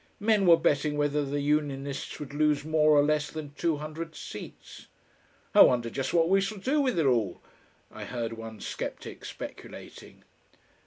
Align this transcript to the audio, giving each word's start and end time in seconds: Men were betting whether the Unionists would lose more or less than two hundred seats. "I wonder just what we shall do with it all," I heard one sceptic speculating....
Men 0.19 0.47
were 0.47 0.57
betting 0.57 0.97
whether 0.97 1.23
the 1.23 1.41
Unionists 1.41 2.19
would 2.19 2.33
lose 2.33 2.65
more 2.65 2.89
or 2.97 3.03
less 3.03 3.29
than 3.29 3.53
two 3.53 3.77
hundred 3.77 4.15
seats. 4.15 4.87
"I 5.53 5.61
wonder 5.61 5.91
just 5.91 6.11
what 6.11 6.27
we 6.27 6.41
shall 6.41 6.57
do 6.57 6.81
with 6.81 6.97
it 6.97 7.05
all," 7.05 7.39
I 7.91 8.05
heard 8.05 8.33
one 8.33 8.59
sceptic 8.61 9.23
speculating.... 9.25 10.23